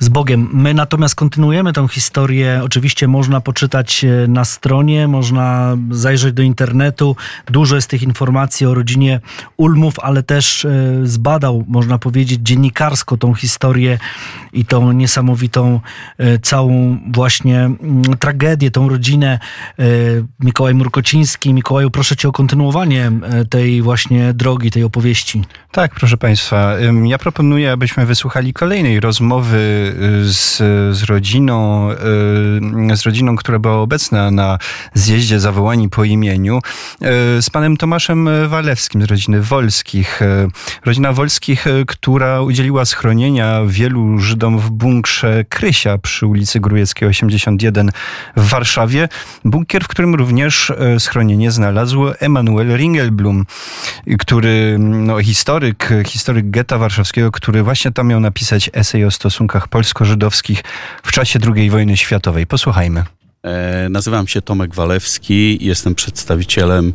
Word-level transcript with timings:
z 0.00 0.08
Bogiem. 0.08 0.48
My 0.52 0.74
natomiast 0.74 1.14
kontynuujemy 1.14 1.72
tę 1.72 1.88
historię. 1.88 2.60
Oczywiście 2.64 3.08
można 3.08 3.40
poczytać 3.40 4.04
e, 4.04 4.28
na 4.28 4.44
stronie, 4.44 5.08
można 5.08 5.76
zajrzeć 5.90 6.34
do 6.34 6.42
internetu. 6.42 7.16
Dużo 7.46 7.76
jest 7.76 7.90
tych 7.90 8.02
informacji 8.02 8.66
o 8.66 8.74
rodzinie 8.74 9.20
Ulmów, 9.56 9.94
ale 9.98 10.22
też 10.22 10.64
e, 10.64 10.70
zbadał, 11.04 11.64
można 11.68 11.98
powiedzieć, 11.98 12.40
dziennikarsko 12.42 13.16
tą 13.16 13.34
historię 13.34 13.98
i 14.52 14.64
tą 14.64 14.92
niesamowitą 14.92 15.80
e, 16.18 16.38
całą 16.38 16.98
właśnie 17.12 17.58
mm, 17.60 18.02
tragedię, 18.18 18.70
tą 18.70 18.88
rodzinę. 18.88 19.38
Mikołaj 20.40 20.74
Murkociński. 20.74 21.54
Mikołaju, 21.54 21.90
proszę 21.90 22.16
cię 22.16 22.28
o 22.28 22.32
kontynuowanie 22.32 23.12
tej 23.50 23.82
właśnie 23.82 24.34
drogi, 24.34 24.70
tej 24.70 24.84
opowieści. 24.84 25.42
Tak, 25.72 25.94
proszę 25.94 26.16
Państwa. 26.16 26.74
Ja 27.04 27.18
proponuję, 27.18 27.72
abyśmy 27.72 28.06
wysłuchali 28.06 28.52
kolejnej 28.52 29.00
rozmowy 29.00 29.89
z, 30.22 30.56
z 30.96 31.02
rodziną, 31.02 31.90
y, 32.90 32.96
z 32.96 33.02
rodziną, 33.02 33.36
która 33.36 33.58
była 33.58 33.76
obecna 33.76 34.30
na 34.30 34.58
zjeździe 34.94 35.40
zawołani 35.40 35.88
po 35.88 36.04
imieniu, 36.04 36.58
y, 36.58 37.42
z 37.42 37.50
panem 37.50 37.76
Tomaszem 37.76 38.28
Walewskim 38.48 39.02
z 39.02 39.04
rodziny 39.04 39.42
Wolskich. 39.42 40.20
Rodzina 40.84 41.12
Wolskich, 41.12 41.64
która 41.86 42.40
udzieliła 42.40 42.84
schronienia 42.84 43.60
wielu 43.66 44.18
Żydom 44.18 44.58
w 44.58 44.70
bunkrze 44.70 45.44
Krysia 45.48 45.98
przy 45.98 46.26
ulicy 46.26 46.60
Grujeckiej 46.60 47.08
81 47.08 47.90
w 48.36 48.48
Warszawie. 48.48 49.08
Bunkier, 49.44 49.84
w 49.84 49.88
którym 49.88 50.14
również 50.14 50.72
schronienie 50.98 51.50
znalazł 51.50 52.06
Emanuel 52.20 52.76
Ringelblum, 52.76 53.46
który 54.18 54.76
no, 54.78 55.22
historyk, 55.22 55.88
historyk 56.06 56.50
getta 56.50 56.78
warszawskiego, 56.78 57.30
który 57.30 57.62
właśnie 57.62 57.90
tam 57.90 58.08
miał 58.08 58.20
napisać 58.20 58.70
esej 58.72 59.04
o 59.04 59.10
stosunkach 59.10 59.68
polsko-żydowskich 59.80 60.62
w 61.02 61.12
czasie 61.12 61.38
II 61.56 61.70
wojny 61.70 61.96
światowej. 61.96 62.46
Posłuchajmy. 62.46 63.04
E, 63.42 63.88
nazywam 63.88 64.28
się 64.28 64.42
Tomek 64.42 64.74
Walewski, 64.74 65.58
jestem 65.60 65.94
przedstawicielem 65.94 66.92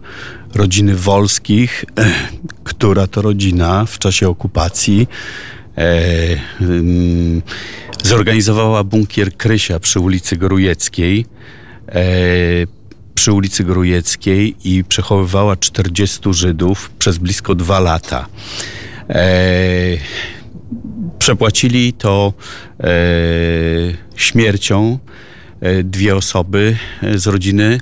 rodziny 0.56 0.96
Wolskich, 0.96 1.86
e, 2.00 2.06
która 2.72 3.08
to 3.08 3.22
rodzina 3.22 3.86
w 3.86 4.00
czasie 4.00 4.30
okupacji 4.30 5.08
e, 5.78 5.86
zorganizowała 8.04 8.84
bunkier 8.84 9.38
Krysia 9.38 9.80
przy 9.80 10.00
ulicy 10.00 10.38
Grujeckiej. 10.38 11.26
Przy 13.16 13.34
ulicy 13.34 13.64
Grujeckiej 13.64 14.56
i 14.64 14.84
przechowywała 14.84 15.56
40 15.56 16.20
Żydów 16.32 16.92
przez 17.00 17.18
blisko 17.18 17.56
dwa 17.56 17.80
lata. 17.80 18.26
Przepłacili 21.26 21.94
to 21.94 22.34
e, 22.80 22.88
śmiercią 24.16 25.00
e, 25.62 25.84
dwie 25.84 26.16
osoby 26.16 26.78
e, 27.04 27.18
z 27.18 27.28
rodziny. 27.28 27.80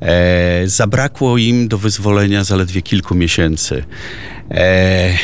E, 0.00 0.68
zabrakło 0.68 1.38
im 1.38 1.68
do 1.68 1.78
wyzwolenia 1.78 2.44
zaledwie 2.44 2.82
kilku 2.82 3.14
miesięcy. 3.14 3.84
E, 4.50 5.18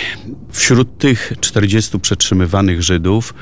wśród 0.52 0.98
tych 0.98 1.32
40 1.40 2.00
przetrzymywanych 2.00 2.82
Żydów 2.82 3.34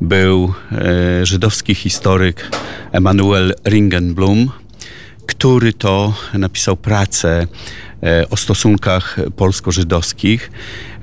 był 0.00 0.54
e, 0.72 1.26
żydowski 1.26 1.74
historyk 1.74 2.50
Emanuel 2.92 3.54
Ringenblum, 3.68 4.50
który 5.26 5.72
to 5.72 6.14
napisał 6.34 6.76
pracę 6.76 7.46
E, 8.04 8.30
o 8.30 8.36
stosunkach 8.36 9.16
polsko-żydowskich. 9.36 10.50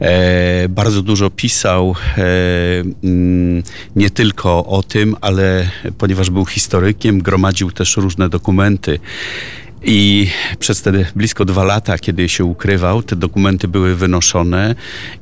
E, 0.01 0.69
bardzo 0.69 1.01
dużo 1.01 1.29
pisał 1.29 1.95
e, 2.17 2.23
mm, 3.03 3.63
nie 3.95 4.09
tylko 4.09 4.65
o 4.65 4.83
tym, 4.83 5.15
ale 5.21 5.69
ponieważ 5.97 6.29
był 6.29 6.45
historykiem, 6.45 7.21
gromadził 7.21 7.71
też 7.71 7.97
różne 7.97 8.29
dokumenty. 8.29 8.99
I 9.83 10.27
przez 10.59 10.81
te 10.81 10.91
blisko 11.15 11.45
dwa 11.45 11.63
lata, 11.63 11.97
kiedy 11.97 12.29
się 12.29 12.45
ukrywał, 12.45 13.03
te 13.03 13.15
dokumenty 13.15 13.67
były 13.67 13.95
wynoszone 13.95 14.75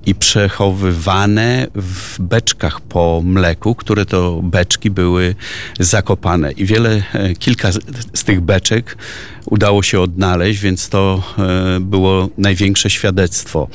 i 0.06 0.16
przechowywane 0.16 1.68
w 1.76 2.20
beczkach 2.20 2.82
po 2.82 3.22
mleku, 3.26 3.76
które 3.76 4.06
to 4.06 4.42
beczki 4.44 4.90
były 4.90 5.36
zakopane. 5.80 6.52
I 6.52 6.66
wiele, 6.66 7.04
e, 7.14 7.34
kilka 7.34 7.72
z 8.14 8.24
tych 8.24 8.42
beczek 8.42 8.98
udało 9.46 9.84
się 9.84 10.02
odnaleźć, 10.02 10.60
więc 10.60 10.90
to 10.90 11.24
e, 11.38 11.80
było 11.80 12.30
największe 12.38 12.90
świadectwo. 12.90 13.68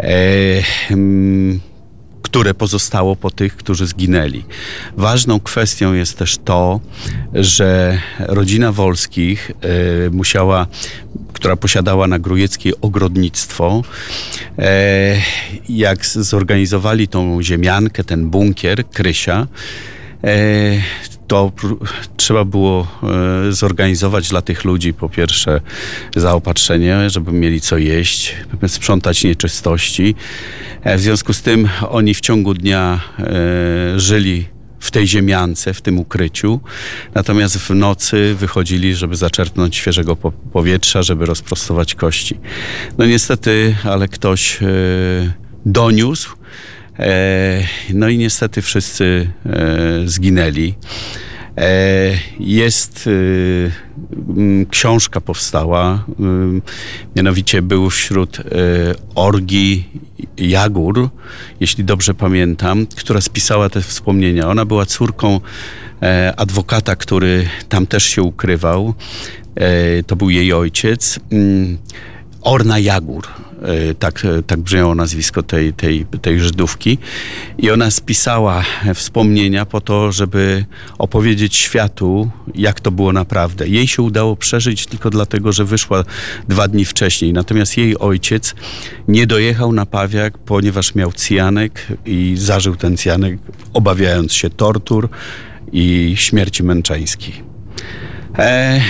E, 0.00 0.12
mm, 0.90 1.60
które 2.32 2.54
pozostało 2.54 3.16
po 3.16 3.30
tych, 3.30 3.56
którzy 3.56 3.86
zginęli. 3.86 4.44
Ważną 4.96 5.40
kwestią 5.40 5.92
jest 5.92 6.18
też 6.18 6.38
to, 6.44 6.80
że 7.34 7.98
rodzina 8.18 8.72
Wolskich 8.72 9.50
y, 10.06 10.10
musiała 10.10 10.66
która 11.32 11.56
posiadała 11.56 12.06
na 12.06 12.18
Grujeckiej 12.18 12.72
ogrodnictwo. 12.80 13.82
E, 14.58 15.16
jak 15.68 16.06
zorganizowali 16.06 17.08
tą 17.08 17.42
ziemiankę, 17.42 18.04
ten 18.04 18.30
bunkier 18.30 18.88
Krysia, 18.88 19.46
e, 20.24 20.36
to 21.32 21.52
trzeba 22.16 22.44
było 22.44 22.86
e, 23.48 23.52
zorganizować 23.52 24.28
dla 24.28 24.42
tych 24.42 24.64
ludzi 24.64 24.94
po 24.94 25.08
pierwsze 25.08 25.60
zaopatrzenie, 26.16 27.10
żeby 27.10 27.32
mieli 27.32 27.60
co 27.60 27.78
jeść, 27.78 28.36
sprzątać 28.68 29.24
nieczystości. 29.24 30.14
E, 30.82 30.98
w 30.98 31.00
związku 31.00 31.32
z 31.32 31.42
tym 31.42 31.68
oni 31.88 32.14
w 32.14 32.20
ciągu 32.20 32.54
dnia 32.54 33.00
e, 33.18 34.00
żyli 34.00 34.46
w 34.80 34.90
tej 34.90 35.06
ziemiance, 35.08 35.74
w 35.74 35.80
tym 35.80 35.98
ukryciu. 35.98 36.60
Natomiast 37.14 37.58
w 37.58 37.70
nocy 37.70 38.34
wychodzili, 38.34 38.94
żeby 38.94 39.16
zaczerpnąć 39.16 39.76
świeżego 39.76 40.16
powietrza, 40.52 41.02
żeby 41.02 41.26
rozprostować 41.26 41.94
kości. 41.94 42.38
No 42.98 43.06
niestety, 43.06 43.76
ale 43.84 44.08
ktoś 44.08 44.58
doniósł, 45.66 46.36
no 47.94 48.08
i 48.08 48.18
niestety 48.18 48.62
wszyscy 48.62 49.30
e, 49.46 49.58
zginęli. 50.04 50.74
E, 51.56 51.64
jest 52.40 53.08
książka 54.70 55.20
powstała, 55.20 56.04
mianowicie 57.16 57.62
był 57.62 57.90
wśród 57.90 58.38
orgi 59.14 59.84
Jagur, 60.36 61.08
jeśli 61.60 61.84
dobrze 61.84 62.14
pamiętam, 62.14 62.86
która 62.86 63.20
spisała 63.20 63.68
te 63.68 63.80
wspomnienia. 63.80 64.48
Ona 64.48 64.64
była 64.64 64.86
córką 64.86 65.40
adwokata, 66.36 66.96
który 66.96 67.48
tam 67.68 67.86
też 67.86 68.04
się 68.04 68.22
ukrywał. 68.22 68.94
To 70.06 70.16
był 70.16 70.30
jej 70.30 70.52
ojciec. 70.52 71.20
Orna 72.42 72.78
Jagur. 72.78 73.26
E, 73.62 73.94
tak, 73.94 74.24
e, 74.24 74.42
tak 74.42 74.60
brzmiało 74.60 74.94
nazwisko 74.94 75.42
tej, 75.42 75.72
tej, 75.72 76.06
tej 76.22 76.40
Żydówki. 76.40 76.98
I 77.58 77.70
ona 77.70 77.90
spisała 77.90 78.64
wspomnienia 78.94 79.66
po 79.66 79.80
to, 79.80 80.12
żeby 80.12 80.64
opowiedzieć 80.98 81.56
światu, 81.56 82.30
jak 82.54 82.80
to 82.80 82.90
było 82.90 83.12
naprawdę. 83.12 83.68
Jej 83.68 83.86
się 83.86 84.02
udało 84.02 84.36
przeżyć 84.36 84.86
tylko 84.86 85.10
dlatego, 85.10 85.52
że 85.52 85.64
wyszła 85.64 86.04
dwa 86.48 86.68
dni 86.68 86.84
wcześniej. 86.84 87.32
Natomiast 87.32 87.76
jej 87.76 87.98
ojciec 87.98 88.54
nie 89.08 89.26
dojechał 89.26 89.72
na 89.72 89.86
Pawiak, 89.86 90.38
ponieważ 90.38 90.94
miał 90.94 91.12
cyjanek 91.12 91.86
i 92.06 92.34
zażył 92.36 92.76
ten 92.76 92.96
cyjanek, 92.96 93.38
obawiając 93.72 94.32
się 94.32 94.50
tortur 94.50 95.08
i 95.72 96.14
śmierci 96.16 96.62
męczeńskiej. 96.62 97.34
E, 98.38 98.80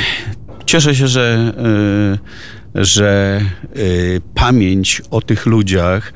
cieszę 0.66 0.94
się, 0.94 1.08
że 1.08 1.54
e, 2.18 2.61
że 2.74 3.40
y, 3.76 4.20
pamięć 4.34 5.02
o 5.10 5.20
tych 5.20 5.46
ludziach 5.46 6.12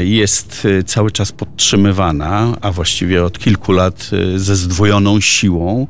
y, 0.00 0.06
jest 0.06 0.64
y, 0.64 0.84
cały 0.84 1.10
czas 1.10 1.32
podtrzymywana, 1.32 2.56
a 2.60 2.72
właściwie 2.72 3.24
od 3.24 3.38
kilku 3.38 3.72
lat 3.72 4.10
ze 4.36 4.56
zdwojoną 4.56 5.20
siłą. 5.20 5.86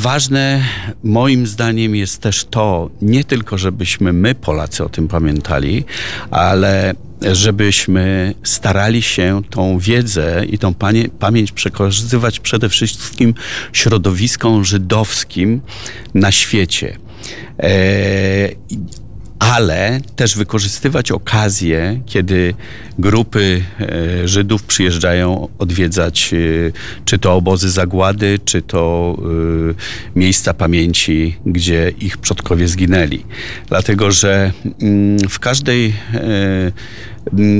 Ważne 0.00 0.64
moim 1.02 1.46
zdaniem 1.46 1.96
jest 1.96 2.20
też 2.20 2.44
to, 2.44 2.90
nie 3.02 3.24
tylko 3.24 3.58
żebyśmy 3.58 4.12
my, 4.12 4.34
Polacy, 4.34 4.84
o 4.84 4.88
tym 4.88 5.08
pamiętali, 5.08 5.84
ale 6.30 6.94
żebyśmy 7.32 8.34
starali 8.42 9.02
się 9.02 9.42
tą 9.50 9.78
wiedzę 9.78 10.44
i 10.50 10.58
tą 10.58 10.74
pamięć 11.18 11.52
przekazywać 11.52 12.40
przede 12.40 12.68
wszystkim 12.68 13.34
środowiskom 13.72 14.64
żydowskim 14.64 15.60
na 16.14 16.32
świecie. 16.32 17.03
E, 17.62 18.48
ale 19.38 20.00
też 20.16 20.36
wykorzystywać 20.36 21.12
okazję, 21.12 22.00
kiedy 22.06 22.54
grupy 22.98 23.62
e, 23.80 24.28
Żydów 24.28 24.62
przyjeżdżają 24.62 25.48
odwiedzać 25.58 26.34
e, 26.34 26.36
czy 27.04 27.18
to 27.18 27.34
obozy 27.34 27.70
zagłady, 27.70 28.38
czy 28.44 28.62
to 28.62 29.16
miejsca 30.16 30.54
pamięci, 30.54 31.36
gdzie 31.46 31.92
ich 32.00 32.18
przodkowie 32.18 32.68
zginęli. 32.68 33.24
Dlatego, 33.68 34.12
że 34.12 34.52
mm, 34.82 35.18
w 35.18 35.38
każdej 35.38 35.94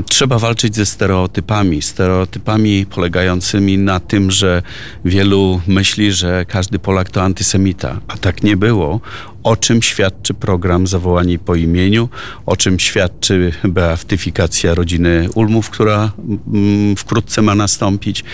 Trzeba 0.08 0.38
walczyć 0.38 0.76
ze 0.76 0.86
stereotypami. 0.86 1.82
Stereotypami 1.82 2.86
polegającymi 2.86 3.78
na 3.78 4.00
tym, 4.00 4.30
że 4.30 4.62
wielu 5.04 5.60
myśli, 5.66 6.12
że 6.12 6.44
każdy 6.48 6.78
Polak 6.78 7.10
to 7.10 7.22
antysemita, 7.22 8.00
a 8.08 8.16
tak 8.16 8.42
nie 8.42 8.56
było. 8.56 9.00
O 9.42 9.56
czym 9.56 9.82
świadczy 9.82 10.34
program 10.34 10.86
Zawołani 10.86 11.38
po 11.38 11.54
imieniu, 11.54 12.08
o 12.46 12.56
czym 12.56 12.78
świadczy 12.78 13.52
beatyfikacja 13.64 14.74
rodziny 14.74 15.28
Ulmów, 15.34 15.70
która 15.70 16.12
mm, 16.52 16.96
wkrótce 16.96 17.42
ma 17.42 17.54
nastąpić. 17.54 18.24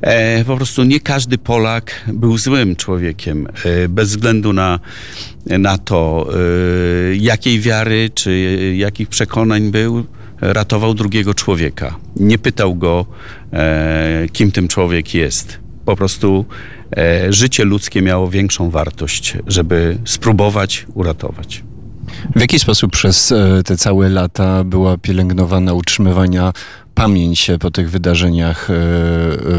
E, 0.00 0.44
po 0.44 0.56
prostu 0.56 0.84
nie 0.84 1.00
każdy 1.00 1.38
Polak 1.38 2.04
był 2.12 2.38
złym 2.38 2.76
człowiekiem, 2.76 3.48
e, 3.64 3.88
bez 3.88 4.08
względu 4.08 4.52
na, 4.52 4.80
na 5.46 5.78
to, 5.78 6.28
e, 6.34 7.16
jakiej 7.16 7.60
wiary 7.60 8.10
czy 8.14 8.32
jakich 8.76 9.08
przekonań 9.08 9.70
był 9.70 10.04
ratował 10.42 10.94
drugiego 10.94 11.34
człowieka. 11.34 11.96
Nie 12.16 12.38
pytał 12.38 12.74
go, 12.74 13.06
e, 13.52 14.26
kim 14.32 14.52
ten 14.52 14.68
człowiek 14.68 15.14
jest. 15.14 15.58
Po 15.84 15.96
prostu 15.96 16.44
e, 16.96 17.32
życie 17.32 17.64
ludzkie 17.64 18.02
miało 18.02 18.30
większą 18.30 18.70
wartość, 18.70 19.38
żeby 19.46 19.98
spróbować 20.04 20.86
uratować. 20.94 21.62
W 22.36 22.40
jaki 22.40 22.58
sposób 22.58 22.92
przez 22.92 23.32
e, 23.32 23.62
te 23.64 23.76
całe 23.76 24.08
lata 24.08 24.64
była 24.64 24.98
pielęgnowana 24.98 25.72
utrzymywania 25.72 26.52
pamięć 26.94 27.50
po 27.60 27.70
tych 27.70 27.90
wydarzeniach 27.90 28.70
e, 28.70 28.74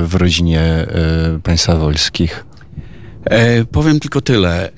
w 0.04 0.16
rodzinie 0.16 0.62
e, 0.62 0.88
państwa 1.44 1.76
wolskich? 1.76 2.46
E, 3.26 3.66
powiem 3.66 4.00
tylko 4.00 4.22
tyle. 4.22 4.70
E, 4.70 4.74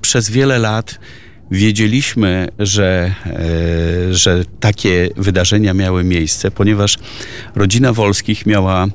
przez 0.00 0.30
wiele 0.30 0.58
lat 0.58 0.98
wiedzieliśmy, 1.52 2.48
że, 2.58 3.14
e, 3.26 4.14
że 4.14 4.44
takie 4.60 5.08
wydarzenia 5.16 5.74
miały 5.74 6.04
miejsce, 6.04 6.50
ponieważ 6.50 6.98
rodzina 7.54 7.92
Wolskich 7.92 8.46
miała 8.46 8.86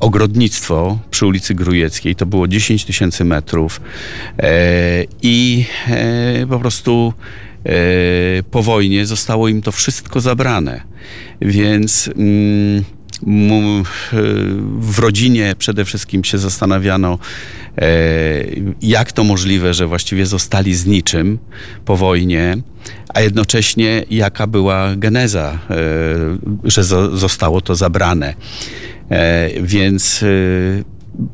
ogrodnictwo 0.00 0.98
przy 1.10 1.26
ulicy 1.26 1.54
Grujeckiej. 1.54 2.16
To 2.16 2.26
było 2.26 2.48
10 2.48 2.84
tysięcy 2.84 3.24
metrów 3.24 3.80
e, 4.38 5.04
i 5.22 5.64
e, 5.88 6.46
po 6.46 6.58
prostu 6.58 7.12
po 8.50 8.62
wojnie 8.62 9.06
zostało 9.06 9.48
im 9.48 9.62
to 9.62 9.72
wszystko 9.72 10.20
zabrane. 10.20 10.80
Więc 11.40 12.10
mm, 12.16 12.84
w 14.80 14.98
rodzinie 14.98 15.54
przede 15.58 15.84
wszystkim 15.84 16.24
się 16.24 16.38
zastanawiano, 16.38 17.18
e, 17.78 17.88
jak 18.82 19.12
to 19.12 19.24
możliwe, 19.24 19.74
że 19.74 19.86
właściwie 19.86 20.26
zostali 20.26 20.74
z 20.74 20.86
niczym 20.86 21.38
po 21.84 21.96
wojnie, 21.96 22.56
a 23.14 23.20
jednocześnie 23.20 24.04
jaka 24.10 24.46
była 24.46 24.96
geneza, 24.96 25.58
e, 25.70 25.76
że 26.64 26.82
zo- 26.82 27.16
zostało 27.16 27.60
to 27.60 27.74
zabrane. 27.74 28.34
E, 29.10 29.50
Więc 29.62 30.22
e, 30.22 30.26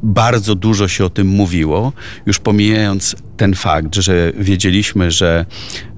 bardzo 0.02 0.54
dużo 0.54 0.88
się 0.88 1.04
o 1.04 1.10
tym 1.10 1.26
mówiło, 1.26 1.92
już 2.26 2.38
pomijając 2.38 3.16
ten 3.36 3.54
fakt, 3.54 3.94
że 3.94 4.32
wiedzieliśmy, 4.38 5.10
że 5.10 5.46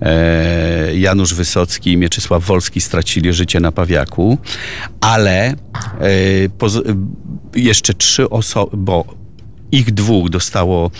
e, 0.03 0.97
Janusz 0.97 1.35
Wysocki 1.35 1.93
i 1.93 1.97
Mieczysław 1.97 2.45
Wolski 2.45 2.81
stracili 2.81 3.33
życie 3.33 3.61
na 3.61 3.73
Pawiaku, 3.73 4.39
ale 5.01 5.47
e, 5.51 5.55
poz- 6.59 6.83
jeszcze 7.55 7.95
trzy 7.95 8.31
osoby, 8.31 8.77
bo 8.77 9.05
ich 9.75 9.95
dwóch 9.95 10.31
dostało 10.31 10.91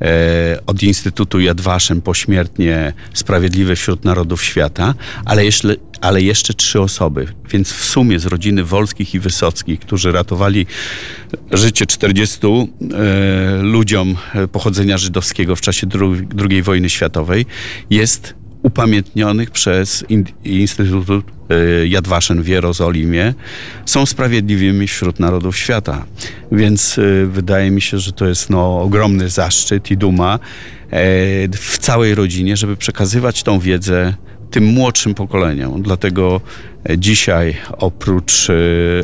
e, 0.00 0.58
od 0.66 0.82
Instytutu 0.82 1.40
Yad 1.40 1.60
Vashem 1.60 2.02
pośmiertnie 2.02 2.92
Sprawiedliwe 3.14 3.76
wśród 3.76 4.04
Narodów 4.04 4.44
Świata, 4.44 4.94
ale 5.24 5.44
jeszcze, 5.44 5.76
ale 6.00 6.22
jeszcze 6.22 6.54
trzy 6.54 6.80
osoby. 6.80 7.26
Więc 7.50 7.72
w 7.72 7.84
sumie 7.84 8.18
z 8.18 8.26
rodziny 8.26 8.64
Wolskich 8.64 9.14
i 9.14 9.20
Wysockich, 9.20 9.80
którzy 9.80 10.12
ratowali 10.12 10.66
życie 11.50 11.86
40 11.86 12.38
e, 12.46 13.62
ludziom 13.62 14.16
e, 14.34 14.48
pochodzenia 14.48 14.98
żydowskiego 14.98 15.56
w 15.56 15.60
czasie 15.60 15.86
II 16.50 16.62
wojny 16.62 16.90
światowej, 16.90 17.46
jest 17.90 18.34
upamiętnionych 18.64 19.50
przez 19.50 20.04
in, 20.08 20.24
Instytut 20.44 21.08
e, 21.10 21.86
Yad 21.86 22.08
Vashem 22.08 22.42
w 22.42 22.48
Jerozolimie 22.48 23.34
są 23.86 24.06
sprawiedliwymi 24.06 24.86
wśród 24.88 25.20
narodów 25.20 25.56
świata. 25.56 26.04
Więc 26.52 26.98
e, 26.98 27.26
wydaje 27.26 27.70
mi 27.70 27.80
się, 27.80 27.98
że 27.98 28.12
to 28.12 28.26
jest 28.26 28.50
no, 28.50 28.80
ogromny 28.80 29.28
zaszczyt 29.28 29.90
i 29.90 29.96
duma 29.96 30.34
e, 30.34 30.38
w 31.48 31.78
całej 31.78 32.14
rodzinie, 32.14 32.56
żeby 32.56 32.76
przekazywać 32.76 33.42
tą 33.42 33.58
wiedzę 33.58 34.14
tym 34.50 34.64
młodszym 34.64 35.14
pokoleniom. 35.14 35.82
Dlatego 35.82 36.40
e, 36.88 36.98
dzisiaj 36.98 37.56
oprócz 37.78 38.50
e, 38.50 38.54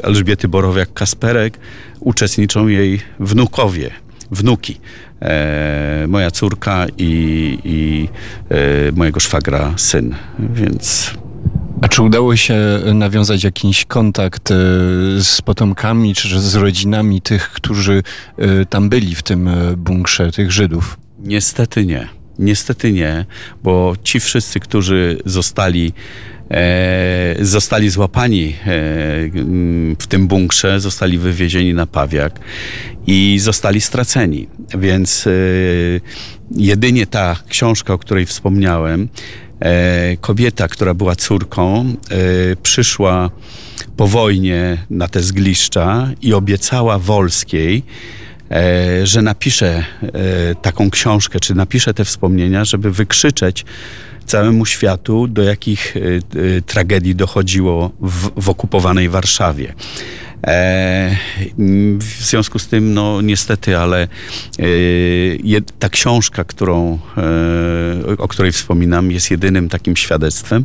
Elżbiety 0.05 0.49
Borowiak-Kasperek 0.49 1.51
uczestniczą 2.01 2.69
jej 2.69 3.01
wnukowie, 3.21 3.91
wnuki. 4.31 4.81
E, 5.23 6.05
moja 6.09 6.31
córka 6.31 6.87
i, 6.99 7.59
i 7.65 8.09
e, 8.49 8.93
mojego 8.93 9.21
szwagra 9.21 9.73
syn. 9.77 10.15
Więc 10.39 11.15
A 11.83 11.89
czy 11.89 12.03
udało 12.03 12.37
się 12.37 12.57
nawiązać 12.95 13.45
jakiś 13.45 13.85
kontakt 13.85 14.51
e, 14.51 14.55
z 15.21 15.43
potomkami 15.45 16.15
czy 16.15 16.41
z 16.41 16.55
rodzinami 16.55 17.21
tych, 17.21 17.51
którzy 17.51 18.03
e, 18.39 18.67
tam 18.67 18.89
byli 18.89 19.15
w 19.15 19.23
tym 19.23 19.49
e, 19.49 19.77
bunkrze, 19.77 20.33
tych 20.33 20.53
Żydów? 20.53 20.99
Niestety 21.19 21.87
nie. 21.87 22.09
Niestety 22.39 22.93
nie, 22.93 23.27
bo 23.63 23.95
ci 24.05 24.21
wszyscy, 24.21 24.61
którzy 24.61 25.19
zostali, 25.25 25.93
zostali 27.41 27.91
złapani 27.91 28.49
e, 28.49 28.55
w 29.99 30.07
tym 30.09 30.29
bunkrze, 30.29 30.81
zostali 30.81 31.19
wywiezieni 31.19 31.75
na 31.75 31.87
Pawiak 31.87 32.41
i 33.07 33.39
zostali 33.41 33.81
straceni. 33.81 34.49
Więc 34.79 35.27
e, 35.27 35.31
jedynie 36.57 37.07
ta 37.07 37.37
książka, 37.49 37.95
o 37.95 37.99
której 37.99 38.27
wspomniałem, 38.27 39.09
e, 39.61 40.17
kobieta, 40.17 40.69
która 40.69 40.95
była 40.95 41.17
córką, 41.17 41.95
e, 42.11 42.57
przyszła 42.57 43.31
po 43.97 44.07
wojnie 44.07 44.79
na 44.91 45.09
te 45.09 45.23
zgliszcza 45.23 46.11
i 46.23 46.35
obiecała 46.35 46.99
Wolskiej, 46.99 47.83
e, 48.51 49.07
że 49.07 49.23
napisze 49.23 49.85
e, 50.03 50.55
taką 50.55 50.91
książkę, 50.91 51.41
czy 51.41 51.55
napisze 51.55 51.95
te 51.95 52.05
wspomnienia, 52.05 52.65
żeby 52.65 52.91
wykrzyczeć 52.91 53.65
całemu 54.31 54.67
światu, 54.67 55.27
do 55.27 55.43
jakich 55.43 55.97
e, 55.97 56.01
e, 56.01 56.63
tragedii 56.63 57.15
dochodziło 57.15 57.91
w, 58.01 58.43
w 58.43 58.49
okupowanej 58.49 59.09
Warszawie. 59.09 59.75
E, 60.47 61.17
w 61.99 62.23
związku 62.23 62.59
z 62.59 62.69
tym, 62.69 62.95
no 62.95 63.23
niestety, 63.23 63.79
ale 63.79 64.03
e, 64.03 64.07
ta 65.79 65.89
książka, 65.89 66.45
którą, 66.45 66.99
e, 67.17 68.17
o 68.19 68.29
której 68.29 68.53
wspominam, 68.53 69.11
jest 69.11 69.31
jedynym 69.31 69.69
takim 69.69 69.97
świadectwem. 69.97 70.65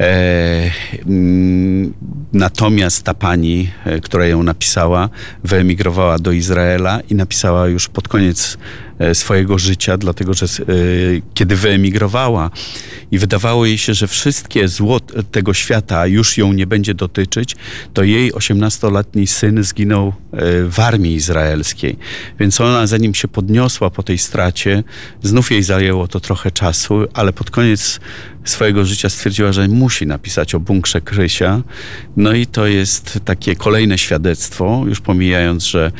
E, 0.00 0.70
mm, 1.06 1.94
natomiast 2.32 3.02
ta 3.02 3.14
pani, 3.14 3.70
e, 3.84 4.00
która 4.00 4.26
ją 4.26 4.42
napisała, 4.42 5.08
wyemigrowała 5.44 6.18
do 6.18 6.32
Izraela 6.32 7.00
i 7.10 7.14
napisała 7.14 7.68
już 7.68 7.88
pod 7.88 8.08
koniec 8.08 8.58
e, 8.98 9.14
swojego 9.14 9.58
życia, 9.58 9.98
dlatego 9.98 10.34
że 10.34 10.46
kiedy 11.34 11.56
wyemigrowała 11.56 12.50
i 13.10 13.18
wydawało 13.18 13.66
jej 13.66 13.78
się, 13.78 13.94
że 13.94 14.06
wszystkie 14.06 14.68
zło 14.68 15.00
tego 15.30 15.54
świata 15.54 16.06
już 16.06 16.38
ją 16.38 16.52
nie 16.52 16.66
będzie 16.66 16.94
dotyczyć, 16.94 17.56
to 17.94 18.02
jej 18.02 18.32
18-letni 18.32 19.26
syn 19.26 19.62
zginął 19.62 20.12
w 20.68 20.80
armii 20.80 21.14
izraelskiej. 21.14 21.96
Więc 22.40 22.60
ona, 22.60 22.86
zanim 22.86 23.14
się 23.14 23.28
podniosła 23.28 23.90
po 23.90 24.02
tej 24.02 24.18
stracie, 24.18 24.82
znów 25.22 25.50
jej 25.50 25.62
zajęło 25.62 26.08
to 26.08 26.20
trochę 26.20 26.50
czasu, 26.50 26.94
ale 27.12 27.32
pod 27.32 27.50
koniec 27.50 28.00
swojego 28.44 28.84
życia 28.84 29.08
stwierdziła, 29.08 29.52
że 29.52 29.68
musi 29.68 30.06
napisać 30.06 30.54
o 30.54 30.60
bunkrze 30.60 31.00
Krysia. 31.00 31.62
No 32.16 32.32
i 32.32 32.46
to 32.46 32.66
jest 32.66 33.20
takie 33.24 33.56
kolejne 33.56 33.98
świadectwo, 33.98 34.84
już 34.88 35.00
pomijając, 35.00 35.64
że 35.64 35.92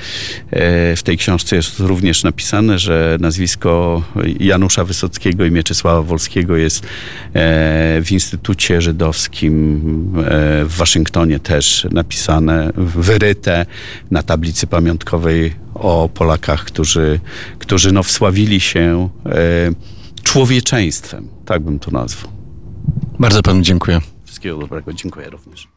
e, 0.50 0.96
w 0.96 1.02
tej 1.02 1.18
książce 1.18 1.56
jest 1.56 1.80
również 1.80 2.24
napisane, 2.24 2.78
że 2.78 3.16
nazwisko 3.20 4.02
Janusza 4.40 4.84
Wysockiego 4.84 5.44
i 5.44 5.50
Mieczysława 5.50 6.02
Wolskiego 6.02 6.56
jest 6.56 6.84
e, 6.84 6.88
w 8.02 8.06
Instytucie 8.10 8.82
Żydowskim 8.82 9.76
e, 10.18 10.64
w 10.64 10.76
Waszyngtonie 10.76 11.38
też 11.38 11.86
napisane, 11.90 12.72
wyryte 12.76 13.66
na 14.10 14.22
tablicy 14.22 14.66
pamiątkowej 14.66 15.54
o 15.74 16.08
Polakach, 16.14 16.64
którzy, 16.64 17.20
którzy 17.58 17.92
no, 17.92 18.02
wsławili 18.02 18.60
się 18.60 19.08
człowieczeństwem, 20.34 21.28
tak 21.44 21.62
bym 21.62 21.78
to 21.78 21.90
nazwał. 21.90 22.32
Bardzo 23.18 23.42
panu 23.42 23.62
dziękuję. 23.62 24.00
Wszystkiego 24.24 24.58
dobrego, 24.58 24.92
dziękuję 24.92 25.30
również. 25.30 25.68